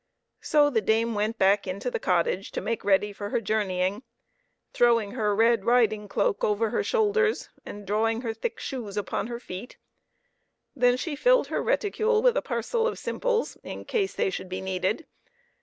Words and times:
So 0.41 0.71
the 0.71 0.81
dame 0.81 1.13
went 1.13 1.37
back 1.37 1.67
into 1.67 1.91
the 1.91 1.99
cottage 1.99 2.49
to 2.53 2.59
make 2.61 2.83
ready 2.83 3.13
for 3.13 3.29
her 3.29 3.39
journeying, 3.39 4.01
throwing 4.73 5.11
her 5.11 5.35
red 5.35 5.63
riding 5.63 6.07
cloak 6.07 6.43
over 6.43 6.71
her 6.71 6.77
34 6.77 6.77
PEPPER 6.77 6.77
AND 6.77 6.85
SALT. 6.87 7.05
shoulders, 7.05 7.49
and 7.67 7.85
drawing 7.85 8.21
her 8.21 8.33
thick 8.33 8.59
shoes 8.59 8.97
upon 8.97 9.27
her 9.27 9.39
feet. 9.39 9.77
Then 10.75 10.97
she 10.97 11.15
filled 11.15 11.49
her 11.49 11.61
reticule 11.61 12.23
with 12.23 12.35
a 12.35 12.41
parcel 12.41 12.87
of 12.87 12.97
simples, 12.97 13.59
in 13.61 13.85
case 13.85 14.15
they 14.15 14.31
should 14.31 14.49
be 14.49 14.59
needed. 14.59 15.05